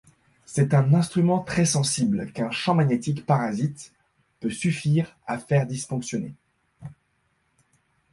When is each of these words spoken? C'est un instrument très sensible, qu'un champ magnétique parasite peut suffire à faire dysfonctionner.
C'est 0.47 0.73
un 0.73 0.95
instrument 0.95 1.43
très 1.43 1.63
sensible, 1.63 2.31
qu'un 2.31 2.49
champ 2.49 2.73
magnétique 2.73 3.23
parasite 3.23 3.93
peut 4.39 4.49
suffire 4.49 5.15
à 5.27 5.37
faire 5.37 5.67
dysfonctionner. 5.67 6.33